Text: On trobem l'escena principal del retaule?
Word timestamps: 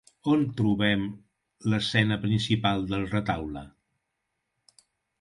On 0.35 0.45
trobem 0.61 1.03
l'escena 1.73 2.19
principal 2.25 2.83
del 2.95 3.09
retaule? 3.15 3.67